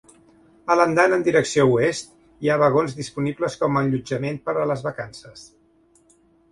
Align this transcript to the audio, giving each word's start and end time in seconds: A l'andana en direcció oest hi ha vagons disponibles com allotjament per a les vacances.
A 0.75 0.77
l'andana 0.79 1.19
en 1.19 1.25
direcció 1.27 1.67
oest 1.75 2.11
hi 2.45 2.49
ha 2.49 2.57
vagons 2.65 2.97
disponibles 3.03 3.61
com 3.63 3.81
allotjament 3.83 4.43
per 4.49 4.61
a 4.65 4.69
les 4.75 4.87
vacances. 4.89 5.51